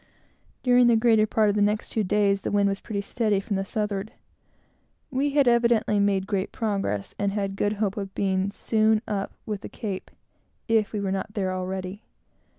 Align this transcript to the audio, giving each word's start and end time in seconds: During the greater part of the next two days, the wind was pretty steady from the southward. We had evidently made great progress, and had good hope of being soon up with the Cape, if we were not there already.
During 0.63 0.87
the 0.87 0.95
greater 0.95 1.27
part 1.27 1.49
of 1.49 1.55
the 1.55 1.61
next 1.61 1.91
two 1.91 2.03
days, 2.03 2.41
the 2.41 2.49
wind 2.49 2.67
was 2.67 2.79
pretty 2.79 3.01
steady 3.01 3.39
from 3.39 3.55
the 3.55 3.63
southward. 3.63 4.13
We 5.11 5.29
had 5.33 5.47
evidently 5.47 5.99
made 5.99 6.25
great 6.25 6.51
progress, 6.51 7.13
and 7.19 7.33
had 7.33 7.55
good 7.55 7.73
hope 7.73 7.97
of 7.97 8.15
being 8.15 8.49
soon 8.49 9.03
up 9.07 9.31
with 9.45 9.61
the 9.61 9.69
Cape, 9.69 10.09
if 10.67 10.91
we 10.91 10.99
were 11.01 11.11
not 11.11 11.35
there 11.35 11.53
already. 11.53 12.01